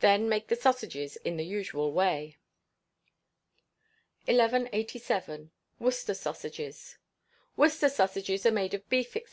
Then 0.00 0.28
make 0.28 0.48
the 0.48 0.54
sausages 0.56 1.16
in 1.24 1.38
the 1.38 1.46
usual 1.46 1.94
way. 1.94 2.36
1187. 4.26 5.50
Worcester 5.78 6.12
Sausages. 6.12 6.98
Worcester 7.56 7.88
sausages 7.88 8.44
are 8.44 8.50
made 8.50 8.74
of 8.74 8.86
beef, 8.90 9.14
&c. 9.14 9.24